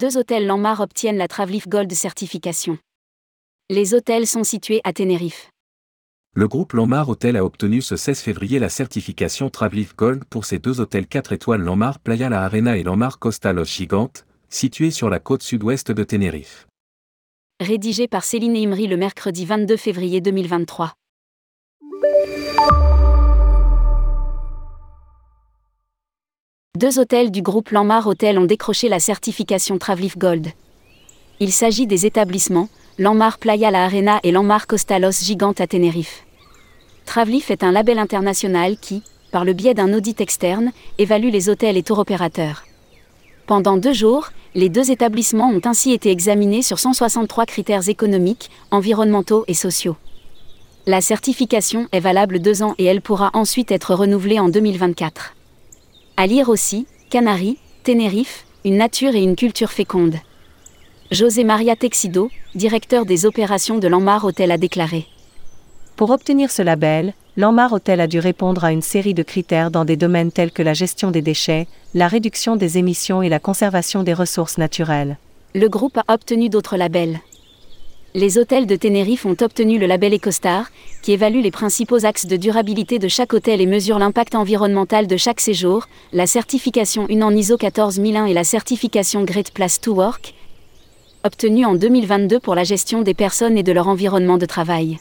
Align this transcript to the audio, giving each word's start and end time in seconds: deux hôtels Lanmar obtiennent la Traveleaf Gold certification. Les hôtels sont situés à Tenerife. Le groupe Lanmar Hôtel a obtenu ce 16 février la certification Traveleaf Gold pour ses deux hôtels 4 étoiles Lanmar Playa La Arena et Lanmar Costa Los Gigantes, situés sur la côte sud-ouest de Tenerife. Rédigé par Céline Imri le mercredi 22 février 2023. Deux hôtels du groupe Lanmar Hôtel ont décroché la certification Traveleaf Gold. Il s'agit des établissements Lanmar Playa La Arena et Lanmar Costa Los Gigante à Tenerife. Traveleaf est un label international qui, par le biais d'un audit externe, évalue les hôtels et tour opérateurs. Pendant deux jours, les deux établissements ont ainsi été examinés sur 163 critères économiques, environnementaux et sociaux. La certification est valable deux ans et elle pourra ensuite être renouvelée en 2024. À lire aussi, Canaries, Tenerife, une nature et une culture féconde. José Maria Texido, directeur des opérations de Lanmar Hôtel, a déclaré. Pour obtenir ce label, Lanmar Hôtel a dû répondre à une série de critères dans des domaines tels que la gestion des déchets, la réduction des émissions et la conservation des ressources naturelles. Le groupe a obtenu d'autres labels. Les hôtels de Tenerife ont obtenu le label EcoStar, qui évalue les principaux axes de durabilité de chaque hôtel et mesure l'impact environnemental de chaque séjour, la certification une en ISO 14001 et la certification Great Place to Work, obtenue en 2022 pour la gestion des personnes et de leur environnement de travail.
deux 0.00 0.16
hôtels 0.16 0.46
Lanmar 0.46 0.80
obtiennent 0.80 1.18
la 1.18 1.28
Traveleaf 1.28 1.68
Gold 1.68 1.92
certification. 1.92 2.78
Les 3.68 3.92
hôtels 3.92 4.26
sont 4.26 4.44
situés 4.44 4.80
à 4.82 4.94
Tenerife. 4.94 5.50
Le 6.34 6.48
groupe 6.48 6.72
Lanmar 6.72 7.10
Hôtel 7.10 7.36
a 7.36 7.44
obtenu 7.44 7.82
ce 7.82 7.96
16 7.96 8.20
février 8.20 8.58
la 8.58 8.70
certification 8.70 9.50
Traveleaf 9.50 9.94
Gold 9.94 10.24
pour 10.24 10.46
ses 10.46 10.58
deux 10.58 10.80
hôtels 10.80 11.06
4 11.06 11.34
étoiles 11.34 11.60
Lanmar 11.60 11.98
Playa 11.98 12.30
La 12.30 12.44
Arena 12.44 12.78
et 12.78 12.82
Lanmar 12.82 13.18
Costa 13.18 13.52
Los 13.52 13.66
Gigantes, 13.66 14.24
situés 14.48 14.90
sur 14.90 15.10
la 15.10 15.18
côte 15.18 15.42
sud-ouest 15.42 15.92
de 15.92 16.02
Tenerife. 16.02 16.66
Rédigé 17.60 18.08
par 18.08 18.24
Céline 18.24 18.56
Imri 18.56 18.86
le 18.86 18.96
mercredi 18.96 19.44
22 19.44 19.76
février 19.76 20.22
2023. 20.22 20.94
Deux 26.80 26.98
hôtels 26.98 27.30
du 27.30 27.42
groupe 27.42 27.72
Lanmar 27.72 28.06
Hôtel 28.06 28.38
ont 28.38 28.46
décroché 28.46 28.88
la 28.88 29.00
certification 29.00 29.76
Traveleaf 29.76 30.16
Gold. 30.16 30.46
Il 31.38 31.52
s'agit 31.52 31.86
des 31.86 32.06
établissements 32.06 32.70
Lanmar 32.98 33.36
Playa 33.36 33.70
La 33.70 33.84
Arena 33.84 34.18
et 34.22 34.32
Lanmar 34.32 34.66
Costa 34.66 34.98
Los 34.98 35.22
Gigante 35.22 35.60
à 35.60 35.66
Tenerife. 35.66 36.24
Traveleaf 37.04 37.50
est 37.50 37.64
un 37.64 37.70
label 37.70 37.98
international 37.98 38.78
qui, 38.78 39.02
par 39.30 39.44
le 39.44 39.52
biais 39.52 39.74
d'un 39.74 39.92
audit 39.92 40.22
externe, 40.22 40.72
évalue 40.96 41.28
les 41.28 41.50
hôtels 41.50 41.76
et 41.76 41.82
tour 41.82 41.98
opérateurs. 41.98 42.64
Pendant 43.46 43.76
deux 43.76 43.92
jours, 43.92 44.30
les 44.54 44.70
deux 44.70 44.90
établissements 44.90 45.50
ont 45.50 45.60
ainsi 45.66 45.92
été 45.92 46.10
examinés 46.10 46.62
sur 46.62 46.78
163 46.78 47.44
critères 47.44 47.90
économiques, 47.90 48.48
environnementaux 48.70 49.44
et 49.48 49.54
sociaux. 49.54 49.96
La 50.86 51.02
certification 51.02 51.88
est 51.92 52.00
valable 52.00 52.38
deux 52.38 52.62
ans 52.62 52.74
et 52.78 52.86
elle 52.86 53.02
pourra 53.02 53.28
ensuite 53.34 53.70
être 53.70 53.94
renouvelée 53.94 54.40
en 54.40 54.48
2024. 54.48 55.34
À 56.22 56.26
lire 56.26 56.50
aussi, 56.50 56.86
Canaries, 57.08 57.56
Tenerife, 57.82 58.44
une 58.66 58.76
nature 58.76 59.14
et 59.14 59.22
une 59.22 59.36
culture 59.36 59.70
féconde. 59.70 60.16
José 61.10 61.44
Maria 61.44 61.76
Texido, 61.76 62.28
directeur 62.54 63.06
des 63.06 63.24
opérations 63.24 63.78
de 63.78 63.88
Lanmar 63.88 64.22
Hôtel, 64.26 64.50
a 64.50 64.58
déclaré. 64.58 65.06
Pour 65.96 66.10
obtenir 66.10 66.50
ce 66.50 66.60
label, 66.60 67.14
Lanmar 67.38 67.72
Hôtel 67.72 68.02
a 68.02 68.06
dû 68.06 68.18
répondre 68.18 68.64
à 68.64 68.70
une 68.70 68.82
série 68.82 69.14
de 69.14 69.22
critères 69.22 69.70
dans 69.70 69.86
des 69.86 69.96
domaines 69.96 70.30
tels 70.30 70.52
que 70.52 70.62
la 70.62 70.74
gestion 70.74 71.10
des 71.10 71.22
déchets, 71.22 71.66
la 71.94 72.06
réduction 72.06 72.54
des 72.54 72.76
émissions 72.76 73.22
et 73.22 73.30
la 73.30 73.38
conservation 73.38 74.02
des 74.02 74.12
ressources 74.12 74.58
naturelles. 74.58 75.16
Le 75.54 75.68
groupe 75.68 75.96
a 75.96 76.04
obtenu 76.12 76.50
d'autres 76.50 76.76
labels. 76.76 77.20
Les 78.12 78.38
hôtels 78.38 78.66
de 78.66 78.74
Tenerife 78.74 79.24
ont 79.24 79.36
obtenu 79.40 79.78
le 79.78 79.86
label 79.86 80.14
EcoStar, 80.14 80.72
qui 81.00 81.12
évalue 81.12 81.42
les 81.42 81.52
principaux 81.52 82.04
axes 82.04 82.26
de 82.26 82.36
durabilité 82.36 82.98
de 82.98 83.06
chaque 83.06 83.32
hôtel 83.32 83.60
et 83.60 83.66
mesure 83.66 84.00
l'impact 84.00 84.34
environnemental 84.34 85.06
de 85.06 85.16
chaque 85.16 85.40
séjour, 85.40 85.86
la 86.12 86.26
certification 86.26 87.06
une 87.08 87.22
en 87.22 87.30
ISO 87.30 87.56
14001 87.56 88.26
et 88.26 88.34
la 88.34 88.42
certification 88.42 89.22
Great 89.22 89.52
Place 89.52 89.80
to 89.80 89.94
Work, 89.94 90.34
obtenue 91.22 91.64
en 91.64 91.76
2022 91.76 92.40
pour 92.40 92.56
la 92.56 92.64
gestion 92.64 93.02
des 93.02 93.14
personnes 93.14 93.56
et 93.56 93.62
de 93.62 93.70
leur 93.70 93.86
environnement 93.86 94.38
de 94.38 94.46
travail. 94.46 94.98